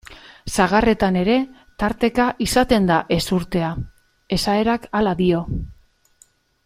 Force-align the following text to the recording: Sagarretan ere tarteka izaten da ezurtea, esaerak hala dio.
Sagarretan 0.55 1.19
ere 1.19 1.35
tarteka 1.83 2.25
izaten 2.45 2.89
da 2.93 2.97
ezurtea, 3.17 3.69
esaerak 4.39 4.89
hala 5.01 5.15
dio. 5.21 5.45